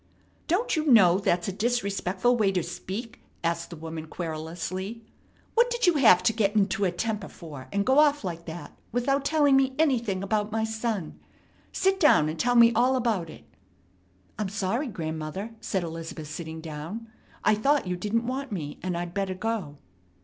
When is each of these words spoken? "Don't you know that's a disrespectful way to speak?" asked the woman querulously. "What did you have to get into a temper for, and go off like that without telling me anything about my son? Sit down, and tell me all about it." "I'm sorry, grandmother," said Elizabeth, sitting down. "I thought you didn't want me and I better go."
"Don't 0.47 0.75
you 0.75 0.87
know 0.87 1.19
that's 1.19 1.47
a 1.47 1.51
disrespectful 1.51 2.35
way 2.35 2.51
to 2.53 2.63
speak?" 2.63 3.21
asked 3.43 3.69
the 3.69 3.75
woman 3.75 4.07
querulously. 4.07 5.05
"What 5.53 5.69
did 5.69 5.85
you 5.85 5.93
have 5.97 6.23
to 6.23 6.33
get 6.33 6.55
into 6.55 6.85
a 6.85 6.91
temper 6.91 7.27
for, 7.27 7.67
and 7.71 7.85
go 7.85 7.99
off 7.99 8.23
like 8.23 8.45
that 8.47 8.75
without 8.91 9.23
telling 9.23 9.55
me 9.55 9.75
anything 9.77 10.23
about 10.23 10.51
my 10.51 10.63
son? 10.63 11.19
Sit 11.71 11.99
down, 11.99 12.29
and 12.29 12.39
tell 12.39 12.55
me 12.55 12.73
all 12.73 12.95
about 12.95 13.29
it." 13.29 13.43
"I'm 14.39 14.49
sorry, 14.49 14.87
grandmother," 14.87 15.53
said 15.61 15.83
Elizabeth, 15.83 16.29
sitting 16.29 16.61
down. 16.61 17.05
"I 17.43 17.53
thought 17.53 17.85
you 17.85 17.95
didn't 17.95 18.25
want 18.25 18.51
me 18.51 18.79
and 18.81 18.97
I 18.97 19.05
better 19.05 19.35
go." 19.35 19.77